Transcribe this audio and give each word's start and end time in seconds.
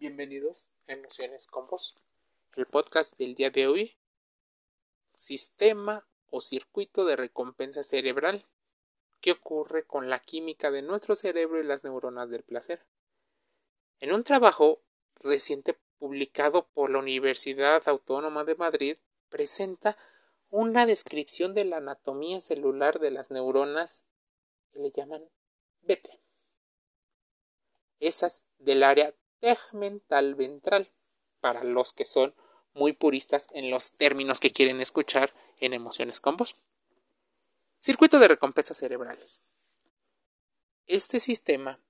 Bienvenidos 0.00 0.70
a 0.88 0.92
Emociones 0.92 1.46
con 1.46 1.66
Vos. 1.66 1.94
El 2.56 2.64
podcast 2.64 3.18
del 3.18 3.34
día 3.34 3.50
de 3.50 3.66
hoy, 3.66 3.98
sistema 5.12 6.08
o 6.30 6.40
circuito 6.40 7.04
de 7.04 7.16
recompensa 7.16 7.82
cerebral. 7.82 8.46
¿Qué 9.20 9.32
ocurre 9.32 9.84
con 9.84 10.08
la 10.08 10.20
química 10.20 10.70
de 10.70 10.80
nuestro 10.80 11.14
cerebro 11.16 11.60
y 11.60 11.64
las 11.64 11.84
neuronas 11.84 12.30
del 12.30 12.42
placer? 12.42 12.82
En 13.98 14.14
un 14.14 14.24
trabajo 14.24 14.80
reciente 15.16 15.78
publicado 15.98 16.66
por 16.68 16.88
la 16.88 16.98
Universidad 16.98 17.86
Autónoma 17.86 18.44
de 18.44 18.54
Madrid, 18.54 18.96
presenta 19.28 19.98
una 20.48 20.86
descripción 20.86 21.52
de 21.52 21.66
la 21.66 21.76
anatomía 21.76 22.40
celular 22.40 23.00
de 23.00 23.10
las 23.10 23.30
neuronas 23.30 24.06
que 24.72 24.78
le 24.78 24.92
llaman 24.92 25.28
beta. 25.82 26.18
Esas 27.98 28.46
del 28.58 28.82
área 28.82 29.14
tegmental 29.40 30.34
ventral, 30.34 30.90
para 31.40 31.64
los 31.64 31.92
que 31.92 32.04
son 32.04 32.34
muy 32.74 32.92
puristas 32.92 33.46
en 33.52 33.70
los 33.70 33.92
términos 33.92 34.38
que 34.40 34.52
quieren 34.52 34.80
escuchar 34.80 35.32
en 35.58 35.74
emociones 35.74 36.20
con 36.20 36.36
voz. 36.36 36.54
Circuito 37.80 38.18
de 38.18 38.28
recompensas 38.28 38.76
cerebrales. 38.76 39.42
Este 40.86 41.18
sistema 41.20 41.80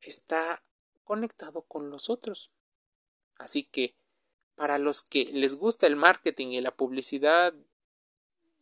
está 0.00 0.62
conectado 1.04 1.62
con 1.62 1.90
los 1.90 2.10
otros. 2.10 2.50
Así 3.36 3.64
que, 3.64 3.94
para 4.54 4.78
los 4.78 5.02
que 5.02 5.26
les 5.26 5.56
gusta 5.56 5.86
el 5.86 5.96
marketing 5.96 6.48
y 6.48 6.60
la 6.60 6.74
publicidad, 6.74 7.54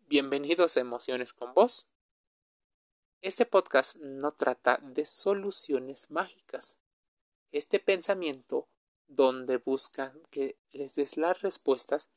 bienvenidos 0.09 0.77
a 0.77 0.81
Emociones 0.81 1.33
con 1.33 1.55
Voz. 1.55 1.89
Este 3.21 3.47
podcast 3.47 3.97
no 3.97 4.33
trata 4.33 4.79
de 4.83 5.07
soluciones 5.07 6.11
mágicas, 6.11 6.79
este 7.55 7.79
pensamiento 7.79 8.67
donde 9.07 9.59
buscan 9.59 10.21
que 10.33 10.57
les 10.73 10.97
des 10.97 11.17
las 11.17 11.41
respuestas 11.41 12.11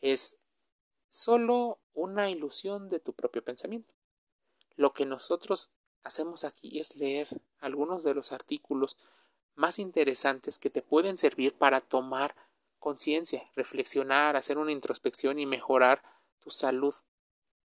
es 0.00 0.40
solo 1.08 1.78
una 1.94 2.28
ilusión 2.28 2.88
de 2.88 2.98
tu 2.98 3.12
propio 3.12 3.44
pensamiento. 3.44 3.94
Lo 4.74 4.92
que 4.92 5.06
nosotros 5.06 5.70
hacemos 6.02 6.42
aquí 6.42 6.80
es 6.80 6.96
leer 6.96 7.28
algunos 7.60 8.02
de 8.02 8.14
los 8.14 8.32
artículos 8.32 8.96
más 9.54 9.78
interesantes 9.78 10.58
que 10.58 10.70
te 10.70 10.82
pueden 10.82 11.18
servir 11.18 11.54
para 11.54 11.80
tomar 11.80 12.34
conciencia, 12.80 13.48
reflexionar, 13.54 14.34
hacer 14.34 14.58
una 14.58 14.72
introspección 14.72 15.38
y 15.38 15.46
mejorar 15.46 16.02
tu 16.40 16.50
salud 16.50 16.94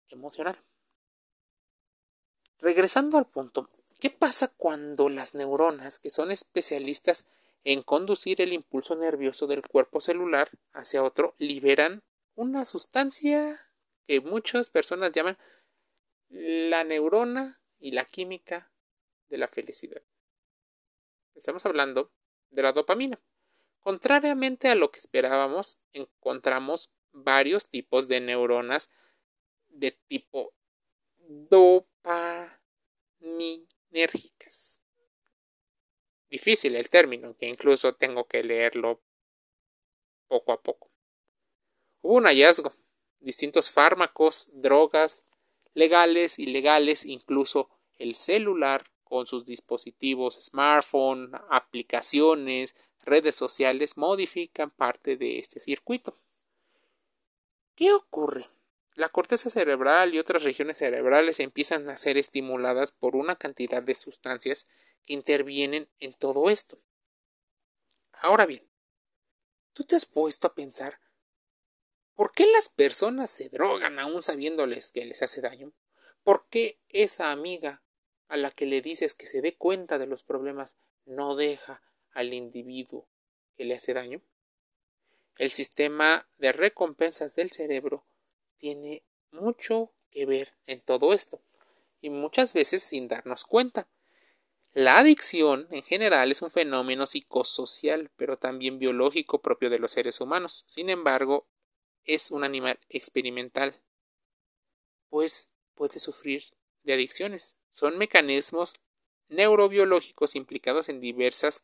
emocional. 0.10 0.62
Regresando 2.60 3.18
al 3.18 3.26
punto, 3.26 3.68
¿Qué 4.00 4.10
pasa 4.10 4.50
cuando 4.50 5.10
las 5.10 5.36
neuronas, 5.36 6.00
que 6.00 6.10
son 6.10 6.32
especialistas 6.32 7.26
en 7.64 7.82
conducir 7.82 8.42
el 8.42 8.52
impulso 8.54 8.96
nervioso 8.96 9.48
del 9.48 9.62
cuerpo 9.62 10.02
celular 10.02 10.52
hacia 10.74 11.04
otro, 11.04 11.34
liberan 11.38 12.04
una 12.36 12.66
sustancia 12.66 13.60
que 14.06 14.20
muchas 14.20 14.70
personas 14.70 15.14
llaman 15.14 15.38
la 16.30 16.84
neurona 16.84 17.62
y 17.80 17.92
la 17.92 18.04
química 18.06 18.70
de 19.30 19.38
la 19.38 19.48
felicidad? 19.48 20.02
Estamos 21.34 21.66
hablando 21.66 22.12
de 22.52 22.64
la 22.64 22.74
dopamina. 22.74 23.20
Contrariamente 23.80 24.68
a 24.68 24.76
lo 24.76 24.92
que 24.92 25.00
esperábamos, 25.00 25.80
encontramos 25.94 26.92
varios 27.12 27.70
tipos 27.70 28.08
de 28.10 28.20
neuronas 28.20 28.90
de 29.70 29.92
tipo 29.92 30.54
dopamina 31.18 32.60
enérgicas. 33.92 34.82
Difícil 36.30 36.76
el 36.76 36.90
término, 36.90 37.36
que 37.38 37.48
incluso 37.48 37.96
tengo 37.96 38.28
que 38.28 38.44
leerlo 38.44 39.02
poco 40.28 40.52
a 40.52 40.62
poco. 40.62 40.90
Hubo 42.02 42.16
un 42.16 42.26
hallazgo, 42.26 42.72
distintos 43.20 43.70
fármacos, 43.72 44.50
drogas, 44.54 45.26
legales, 45.74 46.40
ilegales, 46.40 47.06
incluso 47.06 47.70
el 47.98 48.16
celular 48.16 48.90
con 49.04 49.28
sus 49.28 49.46
dispositivos 49.46 50.40
smartphone, 50.42 51.32
aplicaciones, 51.50 52.76
redes 53.04 53.36
sociales 53.36 53.98
modifican 53.98 54.72
parte 54.72 55.16
de 55.16 55.40
este 55.40 55.60
circuito. 55.60 56.16
¿Qué 57.76 57.94
ocurre? 57.94 58.48
La 58.96 59.10
corteza 59.10 59.50
cerebral 59.50 60.16
y 60.16 60.20
otras 60.20 60.44
regiones 60.44 60.78
cerebrales 60.78 61.42
empiezan 61.42 61.90
a 61.90 61.98
ser 61.98 62.18
estimuladas 62.18 62.94
por 62.94 63.18
una 63.18 63.36
cantidad 63.36 63.84
de 63.84 63.94
sustancias 63.94 64.68
que 65.06 65.14
intervienen 65.14 65.90
en 66.00 66.14
todo 66.14 66.50
esto. 66.50 66.78
Ahora 68.14 68.46
bien, 68.46 68.66
¿tú 69.74 69.84
te 69.84 69.98
has 69.98 70.06
puesto 70.06 70.48
a 70.48 70.56
pensar 70.56 71.02
por 72.14 72.32
qué 72.32 72.48
las 72.48 72.70
personas 72.70 73.30
se 73.30 73.50
drogan 73.50 74.00
aún 74.00 74.24
sabiéndoles 74.24 74.94
que 74.94 75.04
les 75.04 75.22
hace 75.22 75.42
daño? 75.42 75.74
¿Por 76.24 76.48
qué 76.48 76.80
esa 76.88 77.32
amiga 77.32 77.84
a 78.30 78.38
la 78.38 78.52
que 78.52 78.66
le 78.66 78.82
dices 78.82 79.14
que 79.14 79.28
se 79.28 79.42
dé 79.42 79.58
cuenta 79.58 79.98
de 79.98 80.08
los 80.08 80.24
problemas 80.24 80.78
no 81.04 81.36
deja 81.36 81.82
al 82.12 82.34
individuo 82.34 83.10
que 83.58 83.66
le 83.66 83.76
hace 83.76 83.94
daño? 83.94 84.22
El 85.38 85.52
sistema 85.52 86.30
de 86.38 86.54
recompensas 86.54 87.36
del 87.36 87.52
cerebro 87.52 88.06
tiene 88.58 89.04
mucho 89.32 89.92
que 90.12 90.26
ver 90.26 90.54
en 90.66 90.82
todo 90.82 91.14
esto 91.14 91.42
y 92.02 92.10
muchas 92.10 92.54
veces 92.54 92.84
sin 92.84 93.08
darnos 93.08 93.44
cuenta. 93.44 93.88
La 94.74 95.00
adicción 95.00 95.68
en 95.72 95.84
general 95.84 96.32
es 96.32 96.42
un 96.42 96.52
fenómeno 96.52 97.08
psicosocial, 97.08 98.12
pero 98.18 98.38
también 98.38 98.78
biológico 98.78 99.42
propio 99.42 99.70
de 99.70 99.80
los 99.80 99.94
seres 99.94 100.20
humanos. 100.20 100.66
Sin 100.68 100.90
embargo, 100.90 101.48
es 102.04 102.30
un 102.32 102.44
animal 102.44 102.80
experimental, 102.90 103.82
pues 105.10 105.50
puede 105.76 106.00
sufrir 106.00 106.44
de 106.84 106.94
adicciones. 106.94 107.58
Son 107.72 107.98
mecanismos 107.98 108.76
neurobiológicos 109.30 110.36
implicados 110.36 110.90
en 110.90 111.00
diversas 111.00 111.64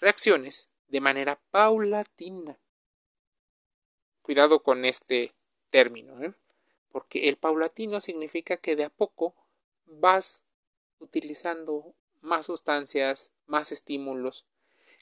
reacciones 0.00 0.70
de 0.88 1.00
manera 1.00 1.40
paulatina. 1.50 2.58
Cuidado 4.22 4.62
con 4.62 4.84
este 4.84 5.34
término, 5.74 6.22
¿eh? 6.22 6.32
porque 6.92 7.28
el 7.28 7.36
paulatino 7.36 8.00
significa 8.00 8.58
que 8.58 8.76
de 8.76 8.84
a 8.84 8.90
poco 8.90 9.34
vas 9.86 10.46
utilizando 11.00 11.96
más 12.20 12.46
sustancias, 12.46 13.32
más 13.46 13.72
estímulos. 13.72 14.46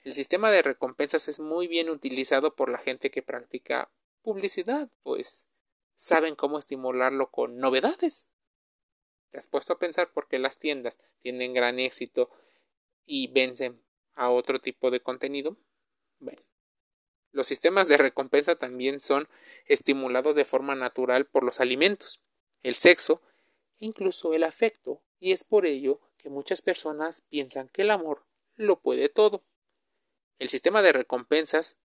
El 0.02 0.14
sistema 0.14 0.50
de 0.50 0.62
recompensas 0.62 1.28
es 1.28 1.40
muy 1.40 1.68
bien 1.68 1.90
utilizado 1.90 2.56
por 2.56 2.70
la 2.70 2.78
gente 2.78 3.10
que 3.10 3.20
practica 3.20 3.90
publicidad, 4.22 4.88
pues 5.02 5.46
saben 5.94 6.36
cómo 6.36 6.58
estimularlo 6.58 7.30
con 7.30 7.58
novedades. 7.58 8.28
¿Te 9.30 9.36
has 9.36 9.46
puesto 9.46 9.74
a 9.74 9.78
pensar 9.78 10.10
por 10.10 10.26
qué 10.26 10.38
las 10.38 10.58
tiendas 10.58 10.96
tienen 11.18 11.52
gran 11.52 11.78
éxito 11.80 12.30
y 13.04 13.26
vencen 13.26 13.78
a 14.14 14.30
otro 14.30 14.58
tipo 14.58 14.90
de 14.90 15.00
contenido? 15.00 15.58
Bueno, 16.18 16.40
los 17.32 17.46
sistemas 17.46 17.88
de 17.88 17.96
recompensa 17.96 18.56
también 18.56 19.00
son 19.00 19.28
estimulados 19.66 20.34
de 20.34 20.44
forma 20.44 20.74
natural 20.74 21.26
por 21.26 21.44
los 21.44 21.60
alimentos, 21.60 22.20
el 22.62 22.76
sexo 22.76 23.20
e 23.78 23.86
incluso 23.86 24.34
el 24.34 24.44
afecto, 24.44 25.02
y 25.18 25.32
es 25.32 25.42
por 25.44 25.66
ello 25.66 26.00
que 26.18 26.28
muchas 26.28 26.62
personas 26.62 27.22
piensan 27.22 27.68
que 27.68 27.82
el 27.82 27.90
amor 27.90 28.24
lo 28.56 28.80
puede 28.80 29.08
todo. 29.08 29.42
El 30.38 30.48
sistema 30.48 30.82
de 30.82 30.92
recompensas 30.92 31.78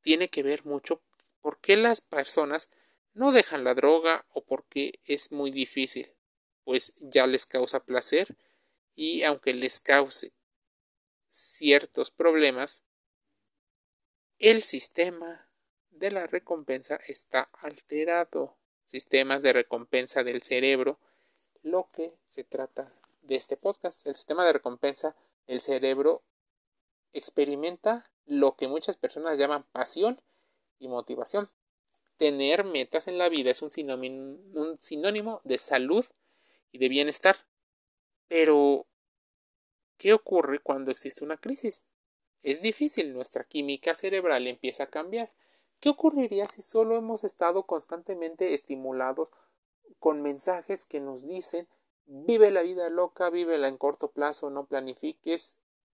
tiene 0.00 0.28
que 0.28 0.42
ver 0.42 0.64
mucho 0.64 1.02
por 1.40 1.58
qué 1.58 1.76
las 1.76 2.00
personas 2.00 2.70
no 3.14 3.32
dejan 3.32 3.64
la 3.64 3.74
droga 3.74 4.26
o 4.30 4.44
por 4.44 4.64
qué 4.64 5.00
es 5.04 5.32
muy 5.32 5.50
difícil, 5.50 6.12
pues 6.64 6.94
ya 6.98 7.26
les 7.26 7.46
causa 7.46 7.84
placer 7.84 8.36
y 8.94 9.22
aunque 9.22 9.54
les 9.54 9.80
cause 9.80 10.32
ciertos 11.28 12.10
problemas, 12.10 12.84
el 14.38 14.62
sistema 14.62 15.46
de 15.90 16.10
la 16.10 16.26
recompensa 16.26 16.98
está 17.06 17.48
alterado. 17.60 18.56
Sistemas 18.84 19.42
de 19.42 19.52
recompensa 19.52 20.22
del 20.22 20.42
cerebro, 20.42 20.98
lo 21.62 21.88
que 21.92 22.14
se 22.26 22.44
trata 22.44 22.92
de 23.22 23.36
este 23.36 23.56
podcast. 23.56 24.06
El 24.06 24.14
sistema 24.14 24.44
de 24.44 24.52
recompensa 24.52 25.16
del 25.46 25.62
cerebro 25.62 26.22
experimenta 27.12 28.10
lo 28.26 28.56
que 28.56 28.68
muchas 28.68 28.96
personas 28.96 29.38
llaman 29.38 29.64
pasión 29.72 30.20
y 30.78 30.88
motivación. 30.88 31.48
Tener 32.18 32.64
metas 32.64 33.08
en 33.08 33.18
la 33.18 33.28
vida 33.28 33.50
es 33.50 33.62
un 33.62 33.70
sinónimo, 33.70 34.38
un 34.54 34.78
sinónimo 34.80 35.40
de 35.44 35.58
salud 35.58 36.04
y 36.70 36.78
de 36.78 36.88
bienestar. 36.88 37.36
Pero, 38.28 38.86
¿qué 39.96 40.12
ocurre 40.12 40.60
cuando 40.60 40.90
existe 40.90 41.24
una 41.24 41.36
crisis? 41.36 41.84
Es 42.44 42.60
difícil, 42.60 43.14
nuestra 43.14 43.44
química 43.44 43.94
cerebral 43.94 44.46
empieza 44.46 44.84
a 44.84 44.90
cambiar. 44.90 45.32
¿Qué 45.80 45.88
ocurriría 45.88 46.46
si 46.46 46.60
solo 46.60 46.98
hemos 46.98 47.24
estado 47.24 47.62
constantemente 47.62 48.52
estimulados 48.52 49.30
con 49.98 50.20
mensajes 50.20 50.84
que 50.84 51.00
nos 51.00 51.26
dicen 51.26 51.66
vive 52.04 52.50
la 52.50 52.60
vida 52.60 52.90
loca, 52.90 53.30
vívela 53.30 53.66
en 53.66 53.78
corto 53.78 54.10
plazo, 54.10 54.50
no 54.50 54.66
planifiques? 54.66 55.56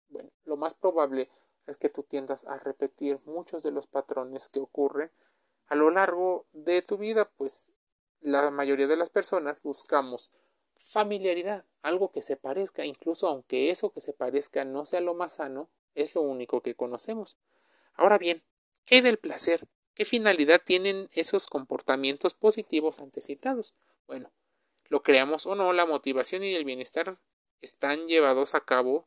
Bueno, 0.09 0.29
lo 0.43 0.55
más 0.55 0.75
probable 0.75 1.31
es 1.65 1.77
que 1.77 1.89
tú 1.89 2.03
tiendas 2.03 2.45
a 2.45 2.59
repetir 2.59 3.19
muchos 3.25 3.63
de 3.63 3.71
los 3.71 3.87
patrones 3.87 4.47
que 4.47 4.59
ocurren 4.59 5.09
a 5.65 5.73
lo 5.73 5.89
largo 5.89 6.45
de 6.53 6.83
tu 6.83 6.99
vida, 6.99 7.27
pues 7.37 7.73
la 8.21 8.51
mayoría 8.51 8.85
de 8.85 8.97
las 8.97 9.09
personas 9.09 9.63
buscamos 9.63 10.29
familiaridad, 10.75 11.65
algo 11.81 12.11
que 12.11 12.21
se 12.21 12.37
parezca, 12.37 12.85
incluso 12.85 13.27
aunque 13.27 13.71
eso 13.71 13.91
que 13.91 14.01
se 14.01 14.13
parezca 14.13 14.63
no 14.63 14.85
sea 14.85 15.01
lo 15.01 15.15
más 15.15 15.37
sano, 15.37 15.69
es 15.95 16.13
lo 16.13 16.21
único 16.21 16.61
que 16.61 16.75
conocemos. 16.75 17.37
Ahora 17.95 18.17
bien, 18.17 18.43
¿qué 18.85 19.01
del 19.01 19.17
placer? 19.17 19.67
¿Qué 19.95 20.05
finalidad 20.05 20.61
tienen 20.63 21.09
esos 21.13 21.47
comportamientos 21.47 22.33
positivos 22.33 22.99
antecitados? 22.99 23.73
Bueno, 24.07 24.31
lo 24.87 25.01
creamos 25.01 25.45
o 25.45 25.55
no, 25.55 25.73
la 25.73 25.85
motivación 25.85 26.43
y 26.43 26.53
el 26.53 26.65
bienestar 26.65 27.17
están 27.61 28.07
llevados 28.07 28.55
a 28.55 28.61
cabo 28.61 29.05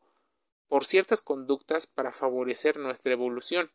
por 0.67 0.85
ciertas 0.85 1.23
conductas 1.23 1.87
para 1.87 2.12
favorecer 2.12 2.79
nuestra 2.79 3.12
evolución. 3.12 3.70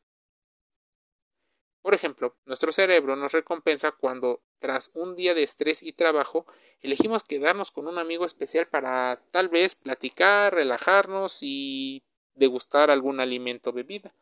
Por 1.81 1.93
ejemplo, 1.93 2.35
nuestro 2.45 2.71
cerebro 2.71 3.15
nos 3.15 3.33
recompensa 3.33 3.91
cuando, 3.91 4.41
tras 4.59 4.91
un 4.93 5.15
día 5.15 5.33
de 5.33 5.43
estrés 5.43 5.83
y 5.83 5.91
trabajo, 5.91 6.45
elegimos 6.81 7.23
quedarnos 7.23 7.71
con 7.71 7.87
un 7.87 7.99
amigo 7.99 8.25
especial 8.25 8.67
para 8.67 9.21
tal 9.31 9.49
vez 9.49 9.75
platicar, 9.75 10.53
relajarnos 10.53 11.39
y 11.41 12.03
degustar 12.35 12.91
algún 12.91 13.19
alimento 13.19 13.69
o 13.69 13.73
bebida. 13.73 14.13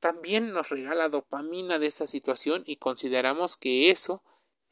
También 0.00 0.52
nos 0.52 0.68
regala 0.68 1.08
dopamina 1.08 1.78
de 1.78 1.86
esa 1.86 2.06
situación 2.06 2.64
y 2.66 2.76
consideramos 2.76 3.56
que 3.56 3.90
eso 3.90 4.22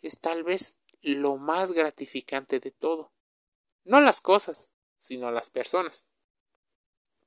es 0.01 0.21
tal 0.21 0.43
vez 0.43 0.77
lo 1.03 1.37
más 1.37 1.73
gratificante 1.73 2.61
de 2.61 2.71
todo. 2.71 3.13
No 3.85 4.01
las 4.01 4.21
cosas, 4.21 4.73
sino 4.99 5.31
las 5.31 5.51
personas. 5.51 6.07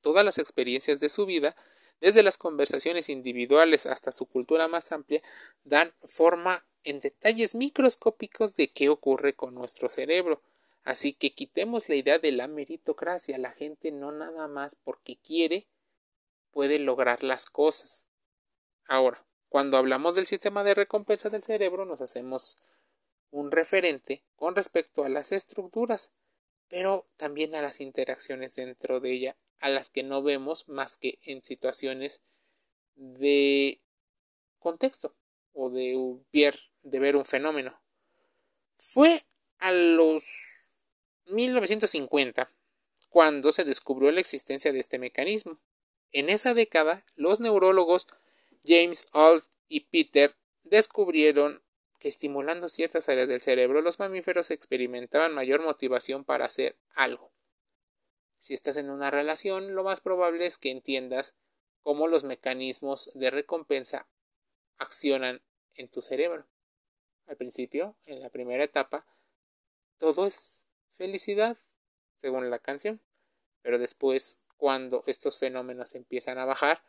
Todas 0.01 0.25
las 0.25 0.37
experiencias 0.37 0.99
de 0.99 1.09
su 1.09 1.25
vida, 1.25 1.55
desde 2.01 2.23
las 2.23 2.37
conversaciones 2.37 3.09
individuales 3.09 3.85
hasta 3.85 4.11
su 4.11 4.25
cultura 4.25 4.67
más 4.67 4.91
amplia, 4.91 5.21
dan 5.63 5.93
forma 6.03 6.65
en 6.83 6.99
detalles 6.99 7.55
microscópicos 7.55 8.55
de 8.55 8.71
qué 8.71 8.89
ocurre 8.89 9.33
con 9.33 9.55
nuestro 9.55 9.89
cerebro. 9.89 10.41
Así 10.83 11.13
que 11.13 11.33
quitemos 11.33 11.87
la 11.89 11.95
idea 11.95 12.19
de 12.19 12.31
la 12.31 12.47
meritocracia. 12.47 13.37
La 13.37 13.51
gente 13.51 13.91
no 13.91 14.11
nada 14.11 14.47
más 14.47 14.75
porque 14.75 15.17
quiere 15.17 15.67
puede 16.51 16.79
lograr 16.79 17.23
las 17.23 17.47
cosas. 17.49 18.07
Ahora, 18.87 19.25
cuando 19.49 19.77
hablamos 19.77 20.15
del 20.15 20.27
sistema 20.27 20.63
de 20.63 20.73
recompensa 20.73 21.29
del 21.29 21.43
cerebro, 21.43 21.85
nos 21.85 22.01
hacemos 22.01 22.57
un 23.31 23.51
referente 23.51 24.23
con 24.35 24.55
respecto 24.55 25.03
a 25.03 25.09
las 25.09 25.31
estructuras, 25.31 26.11
pero 26.67 27.07
también 27.17 27.55
a 27.55 27.61
las 27.61 27.81
interacciones 27.81 28.55
dentro 28.55 28.99
de 28.99 29.11
ella, 29.11 29.37
a 29.59 29.69
las 29.69 29.89
que 29.89 30.03
no 30.03 30.21
vemos 30.21 30.67
más 30.69 30.97
que 30.97 31.17
en 31.23 31.43
situaciones 31.43 32.21
de 32.95 33.79
contexto 34.59 35.15
o 35.53 35.69
de 35.69 36.19
ver, 36.83 37.15
un 37.15 37.25
fenómeno. 37.25 37.79
Fue 38.77 39.23
a 39.59 39.71
los 39.71 40.23
1950 41.25 42.49
cuando 43.09 43.51
se 43.51 43.63
descubrió 43.63 44.11
la 44.11 44.19
existencia 44.19 44.73
de 44.73 44.79
este 44.79 44.97
mecanismo. 44.97 45.59
En 46.11 46.29
esa 46.29 46.53
década, 46.53 47.05
los 47.15 47.39
neurólogos 47.39 48.07
James 48.65 49.07
Alt 49.13 49.45
y 49.67 49.81
Peter 49.81 50.35
descubrieron 50.63 51.61
que 51.99 52.09
estimulando 52.09 52.69
ciertas 52.69 53.07
áreas 53.09 53.27
del 53.27 53.41
cerebro 53.41 53.81
los 53.81 53.99
mamíferos 53.99 54.51
experimentaban 54.51 55.33
mayor 55.33 55.61
motivación 55.61 56.23
para 56.23 56.45
hacer 56.45 56.75
algo. 56.95 57.31
Si 58.39 58.53
estás 58.53 58.75
en 58.77 58.89
una 58.89 59.09
relación, 59.09 59.73
lo 59.73 59.83
más 59.83 60.01
probable 60.01 60.45
es 60.45 60.57
que 60.57 60.71
entiendas 60.71 61.33
cómo 61.81 62.07
los 62.07 62.23
mecanismos 62.23 63.11
de 63.13 63.31
recompensa 63.31 64.07
accionan 64.77 65.41
en 65.75 65.87
tu 65.87 66.01
cerebro. 66.01 66.45
Al 67.27 67.37
principio, 67.37 67.95
en 68.05 68.21
la 68.21 68.29
primera 68.29 68.63
etapa, 68.63 69.05
todo 69.97 70.25
es 70.25 70.67
felicidad, 70.93 71.57
según 72.17 72.49
la 72.49 72.59
canción, 72.59 72.99
pero 73.61 73.79
después, 73.79 74.39
cuando 74.57 75.03
estos 75.07 75.37
fenómenos 75.37 75.95
empiezan 75.95 76.37
a 76.37 76.45
bajar, 76.45 76.83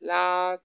la 0.00 0.60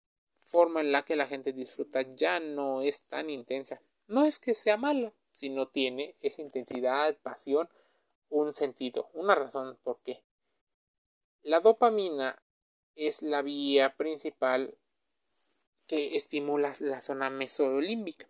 forma 0.45 0.81
en 0.81 0.91
la 0.91 1.03
que 1.03 1.15
la 1.15 1.27
gente 1.27 1.53
disfruta 1.53 2.01
ya 2.01 2.39
no 2.39 2.81
es 2.81 3.05
tan 3.05 3.29
intensa. 3.29 3.79
No 4.07 4.25
es 4.25 4.39
que 4.39 4.53
sea 4.53 4.77
malo, 4.77 5.13
sino 5.31 5.67
tiene 5.67 6.15
esa 6.21 6.41
intensidad, 6.41 7.17
pasión, 7.17 7.69
un 8.29 8.53
sentido, 8.53 9.09
una 9.13 9.35
razón 9.35 9.77
por 9.83 9.99
qué. 10.03 10.21
La 11.43 11.59
dopamina 11.59 12.41
es 12.95 13.21
la 13.21 13.41
vía 13.41 13.95
principal 13.95 14.75
que 15.87 16.15
estimula 16.15 16.73
la 16.79 17.01
zona 17.01 17.29
mesolímbica, 17.29 18.27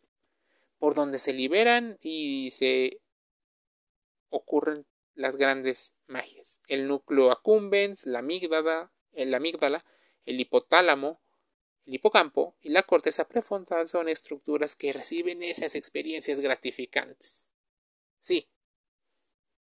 por 0.80 0.95
donde 0.95 1.19
se 1.19 1.33
liberan 1.33 1.97
y 2.01 2.50
se 2.51 3.00
ocurren 4.31 4.88
las 5.13 5.36
grandes 5.36 5.95
magias. 6.07 6.60
El 6.68 6.88
núcleo 6.88 7.31
accumbens, 7.31 8.07
la 8.07 8.19
amígdala, 8.19 8.92
la 9.13 9.38
amígdala, 9.38 9.86
el 10.25 10.39
hipotálamo, 10.39 11.22
el 11.86 11.95
hipocampo 11.95 12.56
y 12.62 12.69
la 12.69 12.83
corteza 12.83 13.28
prefrontal 13.28 13.88
son 13.88 14.10
estructuras 14.10 14.75
que 14.75 14.94
reciben 14.94 15.44
esas 15.44 15.75
experiencias 15.75 16.39
gratificantes. 16.39 17.50
Sí. 18.19 18.50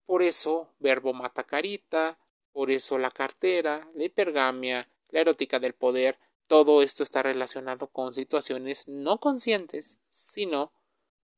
Por 0.05 0.23
eso, 0.23 0.73
verbo 0.79 1.13
mata 1.13 1.43
carita, 1.43 2.19
por 2.51 2.71
eso 2.71 2.97
la 2.97 3.11
cartera, 3.11 3.89
la 3.93 4.03
hipergamia, 4.03 4.89
la 5.09 5.21
erótica 5.21 5.59
del 5.59 5.73
poder, 5.73 6.19
todo 6.47 6.81
esto 6.81 7.03
está 7.03 7.23
relacionado 7.23 7.87
con 7.87 8.13
situaciones 8.13 8.87
no 8.87 9.19
conscientes, 9.19 9.99
sino 10.09 10.73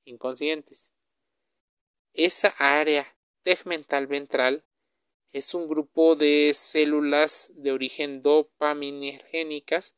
inconscientes. 0.05 0.93
Esa 2.13 2.53
área 2.57 3.15
tegmental 3.43 4.07
ventral 4.07 4.63
es 5.31 5.53
un 5.53 5.67
grupo 5.67 6.15
de 6.15 6.53
células 6.53 7.51
de 7.55 7.71
origen 7.71 8.21
dopaminérgicas 8.21 9.95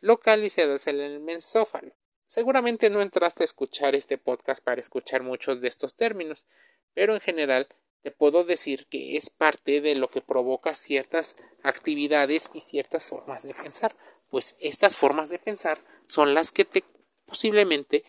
localizadas 0.00 0.86
en 0.86 1.00
el 1.00 1.20
mensófalo. 1.20 1.92
Seguramente 2.26 2.88
no 2.88 3.02
entraste 3.02 3.42
a 3.42 3.44
escuchar 3.44 3.94
este 3.94 4.18
podcast 4.18 4.64
para 4.64 4.80
escuchar 4.80 5.22
muchos 5.22 5.60
de 5.60 5.68
estos 5.68 5.94
términos, 5.94 6.46
pero 6.94 7.14
en 7.14 7.20
general 7.20 7.68
te 8.02 8.10
puedo 8.10 8.44
decir 8.44 8.86
que 8.86 9.16
es 9.16 9.30
parte 9.30 9.80
de 9.80 9.94
lo 9.94 10.10
que 10.10 10.22
provoca 10.22 10.74
ciertas 10.74 11.36
actividades 11.62 12.50
y 12.54 12.60
ciertas 12.60 13.04
formas 13.04 13.42
de 13.42 13.54
pensar, 13.54 13.94
pues 14.28 14.56
estas 14.60 14.96
formas 14.96 15.28
de 15.28 15.38
pensar 15.38 15.78
son 16.06 16.34
las 16.34 16.52
que 16.52 16.64
te 16.64 16.84
posiblemente 17.24 18.04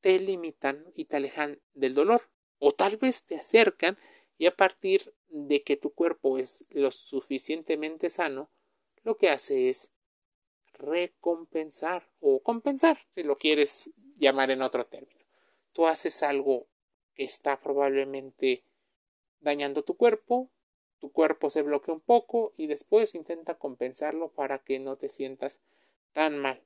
te 0.00 0.18
limitan 0.18 0.84
y 0.94 1.06
te 1.06 1.16
alejan 1.16 1.60
del 1.72 1.94
dolor, 1.94 2.28
o 2.58 2.72
tal 2.72 2.96
vez 2.96 3.24
te 3.24 3.36
acercan 3.36 3.96
y 4.38 4.46
a 4.46 4.56
partir 4.56 5.14
de 5.28 5.62
que 5.62 5.76
tu 5.76 5.92
cuerpo 5.92 6.38
es 6.38 6.64
lo 6.70 6.90
suficientemente 6.90 8.10
sano, 8.10 8.50
lo 9.02 9.16
que 9.16 9.30
hace 9.30 9.68
es 9.68 9.92
recompensar 10.72 12.08
o 12.20 12.42
compensar, 12.42 12.98
si 13.10 13.22
lo 13.22 13.36
quieres 13.36 13.92
llamar 14.16 14.50
en 14.50 14.62
otro 14.62 14.86
término. 14.86 15.24
Tú 15.72 15.86
haces 15.86 16.22
algo 16.22 16.66
que 17.14 17.24
está 17.24 17.60
probablemente 17.60 18.64
dañando 19.40 19.84
tu 19.84 19.96
cuerpo, 19.96 20.50
tu 20.98 21.12
cuerpo 21.12 21.50
se 21.50 21.62
bloquea 21.62 21.94
un 21.94 22.00
poco 22.00 22.54
y 22.56 22.66
después 22.66 23.14
intenta 23.14 23.56
compensarlo 23.56 24.30
para 24.30 24.60
que 24.60 24.78
no 24.78 24.96
te 24.96 25.10
sientas 25.10 25.60
tan 26.12 26.38
mal. 26.38 26.62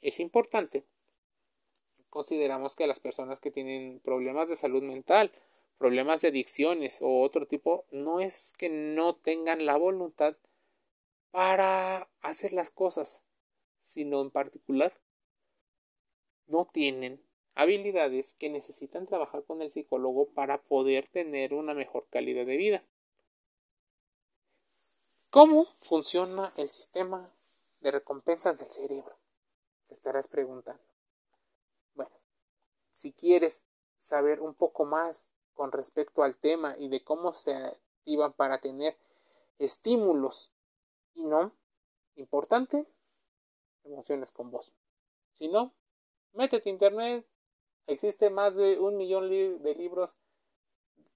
Es 0.00 0.20
importante. 0.20 0.84
Consideramos 2.10 2.76
que 2.76 2.86
las 2.86 3.00
personas 3.00 3.40
que 3.40 3.50
tienen 3.50 4.00
problemas 4.00 4.48
de 4.48 4.56
salud 4.56 4.82
mental, 4.82 5.32
problemas 5.78 6.20
de 6.20 6.28
adicciones 6.28 7.02
o 7.02 7.20
otro 7.20 7.46
tipo, 7.46 7.84
no 7.90 8.20
es 8.20 8.52
que 8.58 8.68
no 8.68 9.14
tengan 9.14 9.66
la 9.66 9.76
voluntad 9.76 10.36
para 11.30 12.08
hacer 12.22 12.52
las 12.52 12.70
cosas, 12.70 13.22
sino 13.80 14.22
en 14.22 14.30
particular 14.30 14.92
no 16.48 16.64
tienen 16.64 17.22
habilidades 17.54 18.34
que 18.34 18.48
necesitan 18.48 19.06
trabajar 19.06 19.44
con 19.44 19.62
el 19.62 19.70
psicólogo 19.70 20.28
para 20.28 20.58
poder 20.58 21.08
tener 21.08 21.54
una 21.54 21.74
mejor 21.74 22.06
calidad 22.10 22.46
de 22.46 22.56
vida. 22.56 22.82
¿Cómo 25.30 25.66
funciona 25.80 26.52
el 26.56 26.70
sistema 26.70 27.30
de 27.80 27.90
recompensas 27.90 28.58
del 28.58 28.68
cerebro? 28.68 29.14
Te 29.88 29.94
estarás 29.94 30.28
preguntando. 30.28 30.82
Si 32.98 33.12
quieres 33.12 33.64
saber 34.00 34.40
un 34.40 34.54
poco 34.54 34.84
más 34.84 35.30
con 35.54 35.70
respecto 35.70 36.24
al 36.24 36.36
tema 36.36 36.74
y 36.76 36.88
de 36.88 37.04
cómo 37.04 37.32
se 37.32 37.54
activan 37.54 38.32
para 38.32 38.60
tener 38.60 38.96
estímulos 39.60 40.50
y 41.14 41.22
no, 41.22 41.52
importante, 42.16 42.86
emociones 43.84 44.32
con 44.32 44.50
vos. 44.50 44.72
Si 45.34 45.46
no, 45.46 45.72
métete 46.32 46.70
a 46.70 46.72
internet. 46.72 47.24
Existe 47.86 48.30
más 48.30 48.56
de 48.56 48.80
un 48.80 48.96
millón 48.96 49.30
de 49.30 49.74
libros 49.76 50.16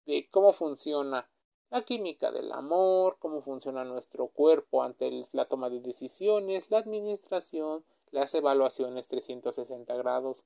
de 0.07 0.29
cómo 0.31 0.53
funciona 0.53 1.29
la 1.71 1.85
química 1.85 2.31
del 2.31 2.53
amor, 2.53 3.17
cómo 3.19 3.43
funciona 3.43 3.83
nuestro 3.83 4.29
cuerpo 4.29 4.85
ante 4.85 5.27
la 5.33 5.47
toma 5.47 5.69
de 5.69 5.81
decisiones, 5.81 6.71
la 6.71 6.79
administración, 6.79 7.85
las 8.13 8.33
evaluaciones 8.37 9.09
360 9.09 9.97
grados. 9.97 10.45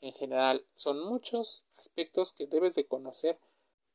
En 0.00 0.12
general, 0.12 0.66
son 0.74 1.00
muchos 1.00 1.66
aspectos 1.78 2.32
que 2.32 2.46
debes 2.46 2.74
de 2.74 2.86
conocer 2.86 3.38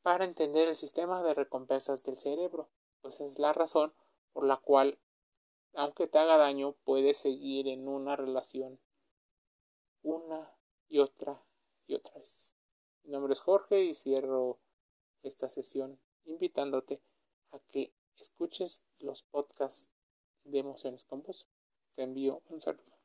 para 0.02 0.24
entender 0.24 0.68
el 0.68 0.76
sistema 0.76 1.22
de 1.22 1.34
recompensas 1.34 2.02
del 2.02 2.18
cerebro, 2.18 2.68
pues 3.00 3.20
es 3.20 3.38
la 3.38 3.52
razón 3.52 3.94
por 4.32 4.44
la 4.44 4.56
cual, 4.56 4.98
aunque 5.74 6.06
te 6.06 6.18
haga 6.18 6.36
daño, 6.36 6.74
puedes 6.84 7.18
seguir 7.18 7.68
en 7.68 7.88
una 7.88 8.16
relación 8.16 8.80
una 10.02 10.52
y 10.88 10.98
otra 10.98 11.42
y 11.86 11.94
otra 11.94 12.18
vez. 12.18 12.54
Mi 13.04 13.12
nombre 13.12 13.32
es 13.32 13.40
Jorge 13.40 13.84
y 13.84 13.94
cierro 13.94 14.58
esta 15.22 15.48
sesión 15.48 16.00
invitándote 16.24 17.00
a 17.52 17.58
que 17.70 17.92
escuches 18.18 18.82
los 18.98 19.22
podcasts 19.22 19.90
de 20.44 20.58
Emociones 20.58 21.04
con 21.04 21.22
Te 21.22 22.02
envío 22.02 22.42
un 22.48 22.60
saludo. 22.60 22.91